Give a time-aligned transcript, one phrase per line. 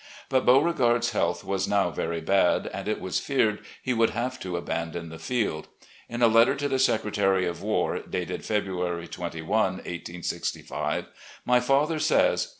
[0.29, 4.57] But Beamegard's health was now very bad, and it was feared he would have to
[4.57, 5.67] abandon the field.
[6.09, 11.05] In a letter to the Secretary of War, dated February 21, 1865,
[11.45, 12.47] my father says